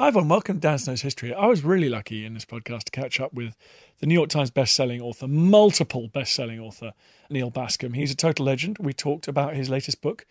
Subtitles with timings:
[0.00, 1.34] Hi everyone, welcome to Dan Snow's History.
[1.34, 3.56] I was really lucky in this podcast to catch up with
[3.98, 6.92] the New York Times best-selling author, multiple best-selling author,
[7.28, 7.96] Neal Bascomb.
[7.96, 8.76] He's a total legend.
[8.78, 10.24] We talked about his latest book,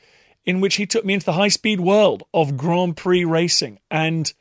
[0.46, 4.34] in which he took me into the high-speed world of Grand Prix racing and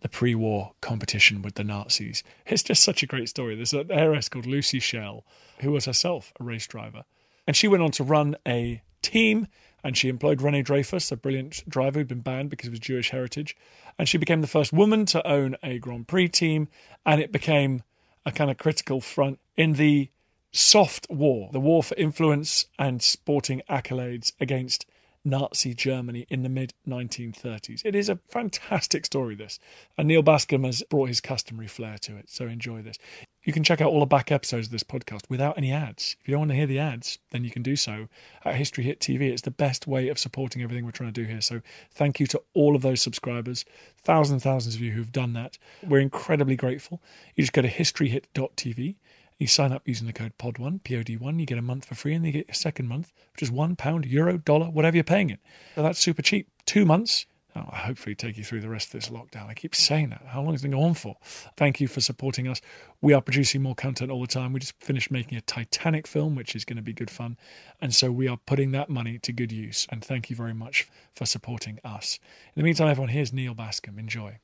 [0.00, 2.24] the pre-war competition with the Nazis.
[2.46, 3.54] It's just such a great story.
[3.54, 5.26] There's an heiress called Lucy Schell,
[5.60, 7.04] who was herself a race driver,
[7.46, 9.46] and she went on to run a team
[9.84, 13.10] and she employed Rene Dreyfus, a brilliant driver who'd been banned because of his Jewish
[13.10, 13.56] heritage.
[13.98, 16.68] And she became the first woman to own a Grand Prix team,
[17.04, 17.82] and it became
[18.24, 20.10] a kind of critical front in the
[20.52, 24.86] soft war, the war for influence and sporting accolades against
[25.24, 27.82] Nazi Germany in the mid 1930s.
[27.84, 29.58] It is a fantastic story, this.
[29.96, 32.98] And Neal Bascomb has brought his customary flair to it, so enjoy this.
[33.44, 36.16] You can check out all the back episodes of this podcast without any ads.
[36.20, 38.08] If you don't want to hear the ads, then you can do so
[38.44, 39.22] at History Hit TV.
[39.32, 41.40] It's the best way of supporting everything we're trying to do here.
[41.40, 41.60] So
[41.92, 43.64] thank you to all of those subscribers,
[44.04, 45.58] thousands and thousands of you who've done that.
[45.88, 47.02] We're incredibly grateful.
[47.34, 48.94] You just go to historyhit.tv.
[49.42, 52.24] You sign up using the code POD1, POD1, you get a month for free, and
[52.24, 55.40] you get a second month, which is one pound, euro, dollar, whatever you're paying it.
[55.74, 56.48] So that's super cheap.
[56.64, 57.26] Two months,
[57.56, 59.48] oh, I'll hopefully take you through the rest of this lockdown.
[59.48, 60.22] I keep saying that.
[60.28, 61.16] How long has it going on for?
[61.56, 62.60] Thank you for supporting us.
[63.00, 64.52] We are producing more content all the time.
[64.52, 67.36] We just finished making a Titanic film, which is going to be good fun.
[67.80, 69.88] And so we are putting that money to good use.
[69.90, 70.86] And thank you very much
[71.16, 72.20] for supporting us.
[72.54, 73.98] In the meantime, everyone, here's Neal Bascomb.
[73.98, 74.38] Enjoy.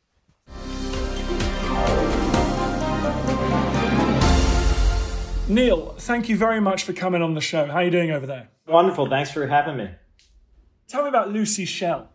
[5.49, 7.65] Neal, thank you very much for coming on the show.
[7.65, 8.51] How are you doing over there?
[8.67, 9.09] Wonderful.
[9.09, 9.89] Thanks for having me.
[10.89, 12.11] Tell me about Lucy Schell.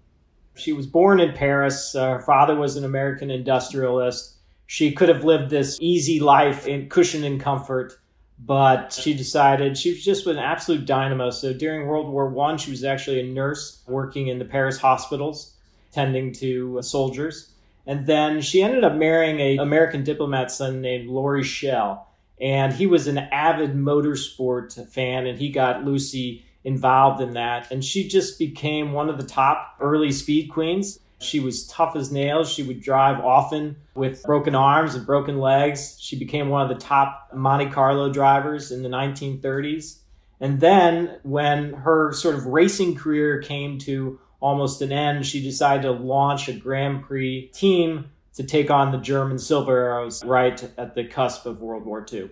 [0.53, 1.95] She was born in Paris.
[1.95, 4.35] Uh, her father was an American industrialist.
[4.67, 7.99] She could have lived this easy life in cushion and comfort,
[8.37, 11.31] but she decided she was just an absolute dynamo.
[11.31, 15.55] So during World War One, she was actually a nurse working in the Paris hospitals,
[15.91, 17.51] tending to uh, soldiers.
[17.87, 22.12] And then she ended up marrying an American diplomat son named Laurie Schell.
[22.43, 27.71] And he was an avid motorsport fan, and he got Lucy involved in that.
[27.71, 30.99] And she just became one of the top early speed queens.
[31.19, 32.51] She was tough as nails.
[32.51, 35.97] She would drive often with broken arms and broken legs.
[36.01, 39.99] She became one of the top Monte Carlo drivers in the 1930s.
[40.41, 45.83] And then, when her sort of racing career came to almost an end, she decided
[45.83, 50.95] to launch a Grand Prix team to take on the German Silver Arrows right at
[50.95, 52.29] the cusp of World War II.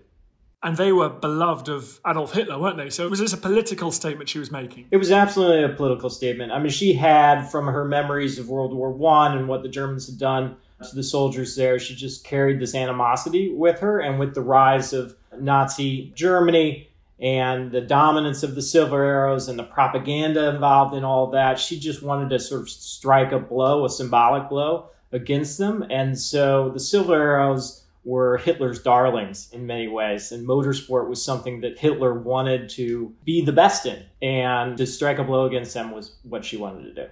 [0.64, 2.92] And they were beloved of Adolf Hitler, weren't they?
[2.92, 4.88] So was this a political statement she was making?
[4.92, 6.52] It was absolutely a political statement.
[6.52, 10.06] I mean, she had from her memories of World War One and what the Germans
[10.06, 10.56] had done
[10.88, 14.00] to the soldiers there, she just carried this animosity with her.
[14.00, 16.90] And with the rise of Nazi Germany
[17.20, 21.80] and the dominance of the Silver Arrows and the propaganda involved in all that, she
[21.80, 25.86] just wanted to sort of strike a blow, a symbolic blow against them.
[25.90, 30.32] And so the Silver Arrows were Hitler's darlings in many ways.
[30.32, 34.04] And motorsport was something that Hitler wanted to be the best in.
[34.22, 37.10] And to strike a blow against them was what she wanted to do.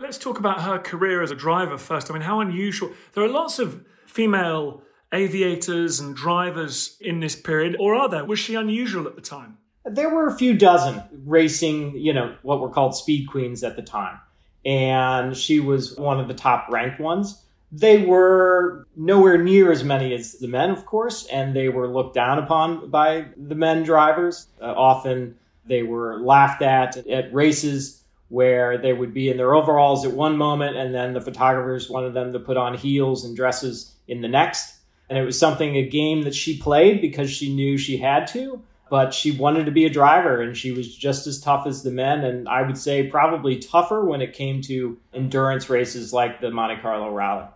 [0.00, 2.10] Let's talk about her career as a driver first.
[2.10, 2.92] I mean, how unusual.
[3.12, 8.24] There are lots of female aviators and drivers in this period, or are there?
[8.24, 9.58] Was she unusual at the time?
[9.84, 13.82] There were a few dozen racing, you know, what were called speed queens at the
[13.82, 14.20] time.
[14.64, 17.42] And she was one of the top ranked ones.
[17.72, 22.14] They were nowhere near as many as the men, of course, and they were looked
[22.14, 24.46] down upon by the men drivers.
[24.60, 30.06] Uh, often they were laughed at at races where they would be in their overalls
[30.06, 33.94] at one moment, and then the photographers wanted them to put on heels and dresses
[34.08, 34.76] in the next.
[35.08, 38.62] And it was something, a game that she played because she knew she had to,
[38.92, 41.90] but she wanted to be a driver and she was just as tough as the
[41.90, 42.24] men.
[42.24, 46.82] And I would say probably tougher when it came to endurance races like the Monte
[46.82, 47.46] Carlo Rally.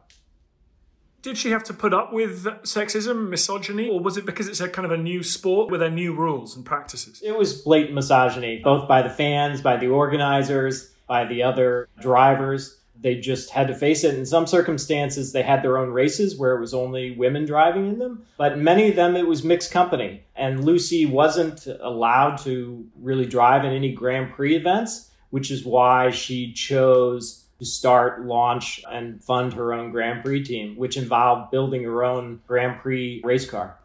[1.21, 4.69] Did she have to put up with sexism, misogyny, or was it because it's a
[4.71, 7.21] kind of a new sport with their new rules and practices?
[7.23, 12.79] It was blatant misogyny, both by the fans, by the organizers, by the other drivers.
[13.01, 14.15] They just had to face it.
[14.15, 17.99] In some circumstances, they had their own races where it was only women driving in
[17.99, 20.25] them, but many of them it was mixed company.
[20.35, 26.11] And Lucy wasn't allowed to really drive in any Grand Prix events, which is why
[26.11, 31.85] she chose to start, launch, and fund her own Grand Prix team, which involved building
[31.85, 33.79] her own Grand Prix race car.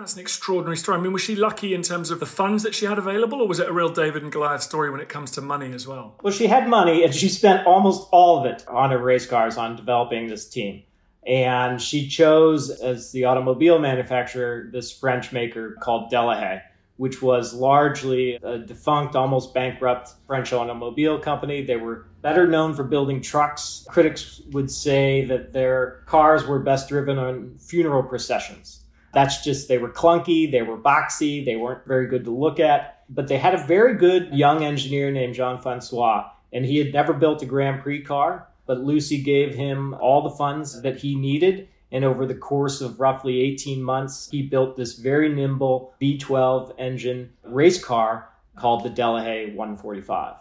[0.00, 0.96] That's an extraordinary story.
[0.96, 3.46] I mean, was she lucky in terms of the funds that she had available, or
[3.46, 6.14] was it a real David and Goliath story when it comes to money as well?
[6.22, 9.58] Well, she had money, and she spent almost all of it on her race cars
[9.58, 10.84] on developing this team.
[11.26, 16.62] And she chose as the automobile manufacturer this French maker called Delahaye
[16.96, 21.62] which was largely a defunct, almost bankrupt French automobile company.
[21.62, 23.86] They were better known for building trucks.
[23.88, 28.84] Critics would say that their cars were best driven on funeral processions.
[29.12, 33.02] That's just, they were clunky, they were boxy, they weren't very good to look at.
[33.08, 37.12] But they had a very good young engineer named Jean Francois, and he had never
[37.12, 38.46] built a Grand Prix car.
[38.66, 43.00] But Lucy gave him all the funds that he needed and over the course of
[43.00, 49.54] roughly 18 months, he built this very nimble V12 engine race car called the Delahaye
[49.54, 50.36] 145.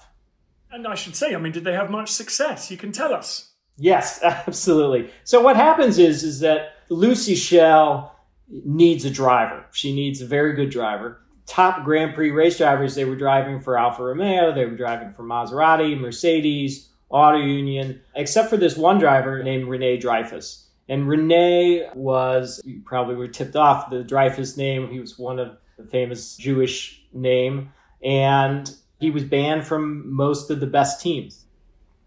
[0.71, 2.69] And I should say, I mean, did they have much success?
[2.69, 3.51] You can tell us.
[3.77, 5.09] Yes, absolutely.
[5.23, 8.15] So what happens is is that Lucy Schell
[8.49, 9.65] needs a driver.
[9.71, 11.21] She needs a very good driver.
[11.45, 15.23] Top Grand Prix race drivers, they were driving for Alfa Romeo, they were driving for
[15.23, 20.67] Maserati, Mercedes, Auto Union, except for this one driver named Rene Dreyfus.
[20.87, 24.89] And Rene was, you probably were tipped off the Dreyfus name.
[24.89, 27.71] He was one of the famous Jewish name.
[28.03, 28.69] And
[28.99, 31.45] he was banned from most of the best teams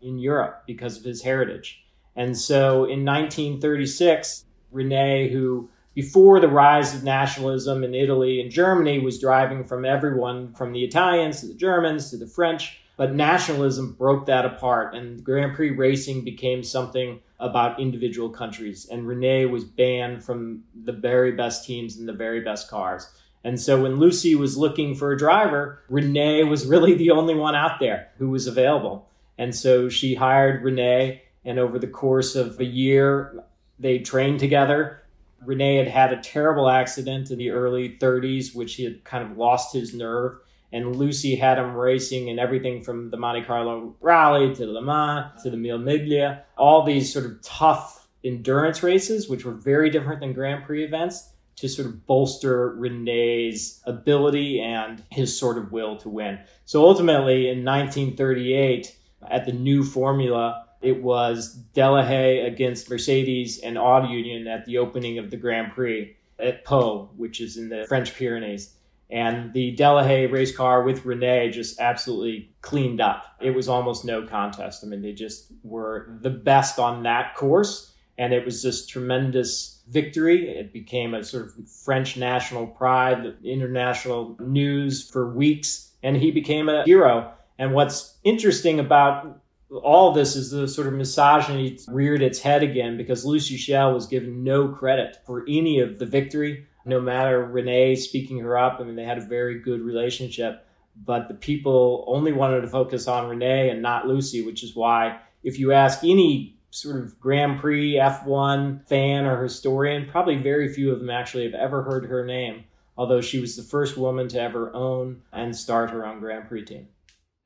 [0.00, 1.84] in Europe because of his heritage.
[2.16, 8.98] And so in 1936, Rene, who before the rise of nationalism in Italy and Germany
[8.98, 13.92] was driving from everyone from the Italians to the Germans to the French, but nationalism
[13.92, 18.86] broke that apart and Grand Prix racing became something about individual countries.
[18.90, 23.08] And Rene was banned from the very best teams and the very best cars.
[23.44, 27.56] And so when Lucy was looking for a driver, Rene was really the only one
[27.56, 29.08] out there who was available.
[29.36, 33.42] And so she hired Rene, and over the course of a year,
[33.80, 35.01] they trained together.
[35.44, 39.36] Rene had had a terrible accident in the early 30s, which he had kind of
[39.36, 40.38] lost his nerve
[40.72, 45.42] and Lucy had him racing in everything from the Monte Carlo Rally to Le Mans
[45.42, 50.20] to the Mille Miglia, all these sort of tough endurance races, which were very different
[50.20, 55.96] than Grand Prix events, to sort of bolster Rene's ability and his sort of will
[55.98, 56.38] to win.
[56.64, 58.96] So ultimately, in 1938,
[59.30, 65.18] at the new formula, it was Delahaye against Mercedes and Auto Union at the opening
[65.18, 68.74] of the Grand Prix at Pau, which is in the French Pyrenees.
[69.10, 73.24] And the Delahaye race car with Rene just absolutely cleaned up.
[73.40, 74.82] It was almost no contest.
[74.82, 77.92] I mean, they just were the best on that course.
[78.16, 80.48] And it was this tremendous victory.
[80.48, 85.90] It became a sort of French national pride, international news for weeks.
[86.02, 87.32] And he became a hero.
[87.58, 89.41] And what's interesting about
[89.82, 94.06] all this is the sort of misogyny reared its head again because Lucy Schell was
[94.06, 98.84] given no credit for any of the victory no matter Rene speaking her up, I
[98.84, 103.28] mean, they had a very good relationship, but the people only wanted to focus on
[103.28, 107.94] Rene and not Lucy, which is why if you ask any sort of Grand Prix
[107.94, 112.64] F1 fan or historian, probably very few of them actually have ever heard her name,
[112.96, 116.64] although she was the first woman to ever own and start her own Grand Prix
[116.64, 116.88] team.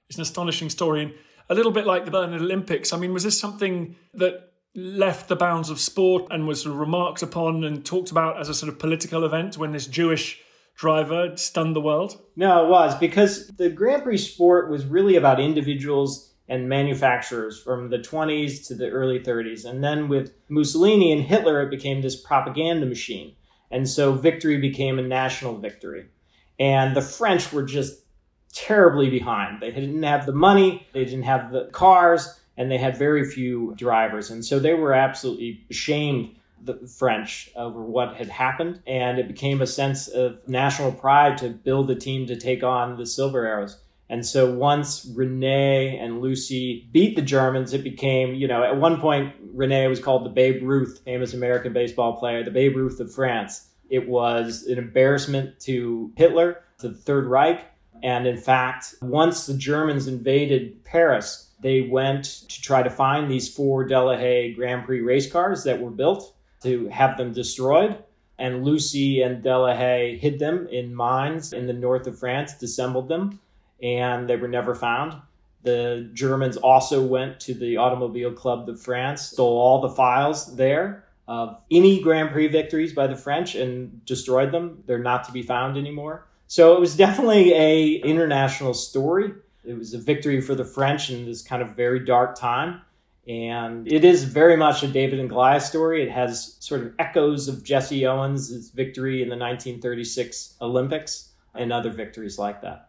[0.09, 1.15] It's an astonishing story.
[1.49, 2.93] A little bit like the Berlin Olympics.
[2.93, 6.81] I mean, was this something that left the bounds of sport and was sort of
[6.81, 10.43] remarked upon and talked about as a sort of political event when this Jewish
[10.77, 12.21] driver stunned the world?
[12.37, 17.91] No, it was because the Grand Prix sport was really about individuals and manufacturers from
[17.91, 19.65] the 20s to the early 30s.
[19.65, 23.35] And then with Mussolini and Hitler, it became this propaganda machine.
[23.71, 26.07] And so victory became a national victory.
[26.59, 28.03] And the French were just
[28.57, 29.61] terribly behind.
[29.61, 33.75] They didn't have the money, they didn't have the cars, and they had very few
[33.77, 34.31] drivers.
[34.31, 38.81] And so they were absolutely ashamed, the French, over what had happened.
[38.87, 42.97] And it became a sense of national pride to build a team to take on
[42.97, 43.79] the Silver Arrows.
[44.09, 49.01] And so once Rene and Lucy beat the Germans, it became, you know, at one
[49.01, 53.13] point, Rene was called the Babe Ruth, famous American baseball player, the Babe Ruth of
[53.13, 53.69] France.
[53.91, 57.65] It was an embarrassment to Hitler, to the Third Reich.
[58.03, 63.53] And in fact, once the Germans invaded Paris, they went to try to find these
[63.53, 68.03] four Delahaye Grand Prix race cars that were built to have them destroyed.
[68.39, 73.41] And Lucy and Delahaye hid them in mines in the north of France, dissembled them,
[73.83, 75.15] and they were never found.
[75.63, 81.05] The Germans also went to the Automobile Club de France, stole all the files there
[81.27, 84.85] of any Grand Prix victories by the French and destroyed them.
[84.87, 86.27] They're not to be found anymore.
[86.47, 89.33] So it was definitely a international story.
[89.65, 92.83] It was a victory for the French in this kind of very dark time.
[93.29, 96.03] And it is very much a David and Goliath story.
[96.05, 101.91] It has sort of echoes of Jesse Owens' victory in the 1936 Olympics and other
[101.91, 102.86] victories like that.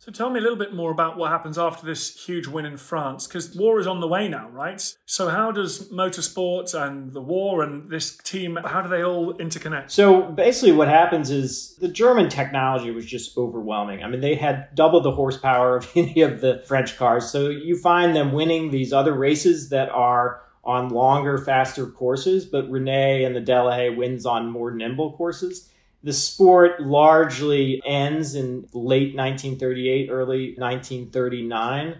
[0.00, 2.78] So tell me a little bit more about what happens after this huge win in
[2.78, 4.80] France, because war is on the way now, right?
[5.04, 9.90] So how does motorsport and the war and this team, how do they all interconnect?
[9.90, 14.02] So basically what happens is the German technology was just overwhelming.
[14.02, 17.30] I mean, they had double the horsepower of any of the French cars.
[17.30, 22.70] So you find them winning these other races that are on longer, faster courses, but
[22.70, 25.70] Rene and the Delahaye wins on more nimble courses.
[26.02, 31.96] The sport largely ends in late 1938, early 1939.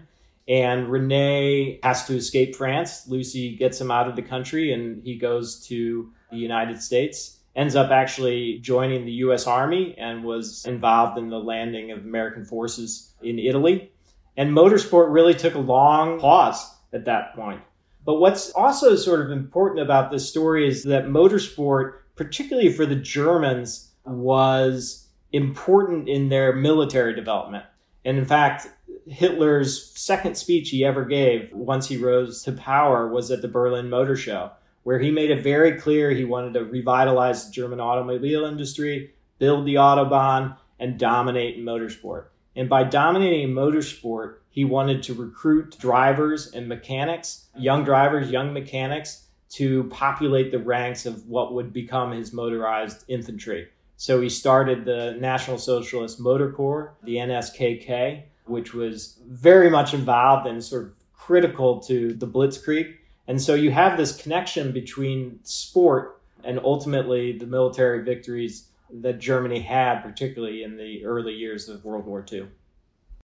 [0.47, 3.07] And Rene has to escape France.
[3.07, 7.37] Lucy gets him out of the country and he goes to the United States.
[7.55, 12.43] Ends up actually joining the US Army and was involved in the landing of American
[12.43, 13.91] forces in Italy.
[14.35, 17.61] And motorsport really took a long pause at that point.
[18.03, 22.95] But what's also sort of important about this story is that motorsport, particularly for the
[22.95, 27.65] Germans, was important in their military development.
[28.03, 28.67] And in fact,
[29.07, 33.89] Hitler's second speech he ever gave once he rose to power was at the Berlin
[33.89, 34.51] Motor Show,
[34.83, 39.65] where he made it very clear he wanted to revitalize the German automobile industry, build
[39.65, 42.25] the Autobahn, and dominate in motorsport.
[42.55, 49.27] And by dominating motorsport, he wanted to recruit drivers and mechanics, young drivers, young mechanics,
[49.51, 53.67] to populate the ranks of what would become his motorized infantry.
[54.01, 60.47] So he started the National Socialist Motor Corps, the NSKK, which was very much involved
[60.47, 62.95] and sort of critical to the Blitzkrieg.
[63.27, 69.59] And so you have this connection between sport and ultimately the military victories that Germany
[69.59, 72.47] had, particularly in the early years of World War II.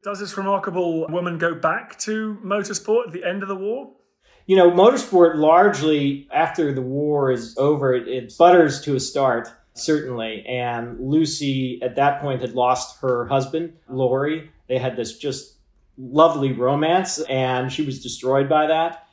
[0.05, 3.91] Does this remarkable woman go back to motorsport at the end of the war?
[4.47, 9.51] You know, motorsport largely, after the war is over, it, it sputters to a start
[9.75, 10.45] certainly.
[10.47, 14.51] And Lucy, at that point, had lost her husband, Laurie.
[14.69, 15.55] They had this just
[15.99, 19.07] lovely romance, and she was destroyed by that.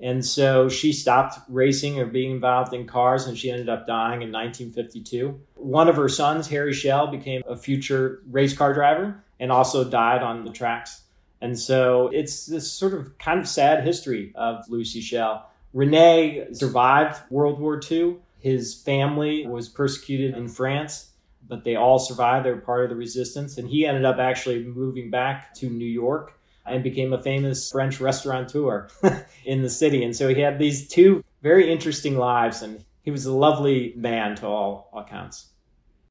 [0.00, 4.22] And so she stopped racing or being involved in cars, and she ended up dying
[4.22, 5.40] in 1952.
[5.54, 10.22] One of her sons, Harry Schell, became a future race car driver and also died
[10.22, 11.02] on the tracks.
[11.40, 15.48] And so it's this sort of kind of sad history of Lucy Schell.
[15.72, 21.12] Rene survived World War II his family was persecuted in France,
[21.48, 22.44] but they all survived.
[22.44, 23.56] They were part of the resistance.
[23.56, 28.00] And he ended up actually moving back to New York and became a famous French
[28.00, 28.88] restaurateur
[29.46, 30.04] in the city.
[30.04, 34.36] And so he had these two very interesting lives, and he was a lovely man
[34.36, 35.46] to all accounts.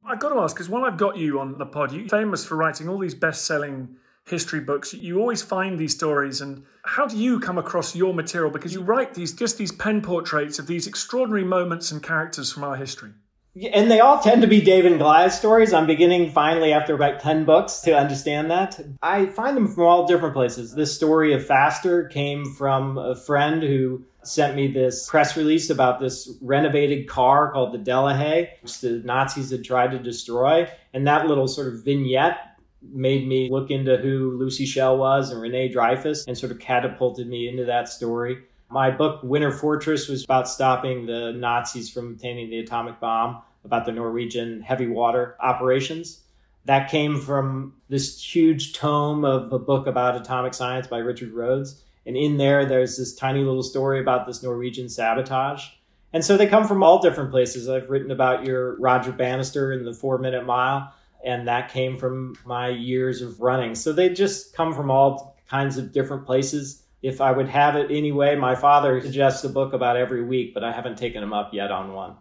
[0.03, 2.55] I've got to ask, because while I've got you on the pod, you're famous for
[2.55, 3.95] writing all these best selling
[4.25, 6.41] history books, you always find these stories.
[6.41, 8.51] And how do you come across your material?
[8.51, 12.63] Because you write these just these pen portraits of these extraordinary moments and characters from
[12.63, 13.11] our history.
[13.71, 15.73] And they all tend to be David and Goliath stories.
[15.73, 18.79] I'm beginning finally after about 10 books to understand that.
[19.03, 20.73] I find them from all different places.
[20.73, 25.99] This story of Faster came from a friend who sent me this press release about
[25.99, 30.67] this renovated car called the Delahaye, which the Nazis had tried to destroy.
[30.91, 32.52] And that little sort of vignette
[32.91, 37.27] made me look into who Lucy Schell was and Rene Dreyfus and sort of catapulted
[37.27, 38.37] me into that story.
[38.69, 43.85] My book, Winter Fortress, was about stopping the Nazis from obtaining the atomic bomb, about
[43.85, 46.21] the Norwegian heavy water operations.
[46.65, 51.81] That came from this huge tome of a book about atomic science by Richard Rhodes.
[52.05, 55.65] And in there, there's this tiny little story about this Norwegian sabotage.
[56.11, 57.69] And so they come from all different places.
[57.69, 60.93] I've written about your Roger Bannister in the four minute mile
[61.23, 63.75] and that came from my years of running.
[63.75, 66.83] So they just come from all kinds of different places.
[67.01, 70.63] If I would have it anyway, my father suggests a book about every week, but
[70.63, 72.15] I haven't taken him up yet on one.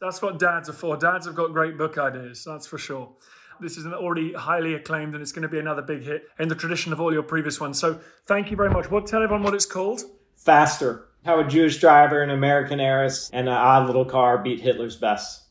[0.00, 0.96] That's what dads are for.
[0.96, 3.12] Dads have got great book ideas, that's for sure.
[3.60, 6.56] This is already highly acclaimed and it's going to be another big hit in the
[6.56, 7.78] tradition of all your previous ones.
[7.78, 8.90] So thank you very much.
[8.90, 10.02] What tell everyone what it's called?
[10.36, 11.08] Faster.
[11.24, 15.43] How a Jewish driver, an American heiress, and an odd little car beat Hitler's best.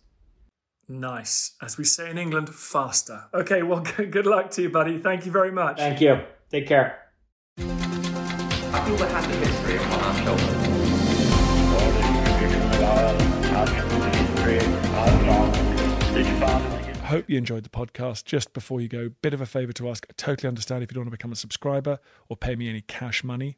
[0.93, 1.55] Nice.
[1.59, 3.23] As we say in England, faster.
[3.33, 4.99] Okay, well, good luck to you, buddy.
[4.99, 5.77] Thank you very much.
[5.77, 6.21] Thank you.
[6.51, 6.99] Take care.
[7.57, 7.63] I
[8.85, 10.63] feel the hand of history upon our shoulders.
[17.05, 18.25] Hope you enjoyed the podcast.
[18.25, 20.05] Just before you go, bit of a favor to ask.
[20.09, 22.81] I totally understand if you don't want to become a subscriber or pay me any
[22.81, 23.57] cash money.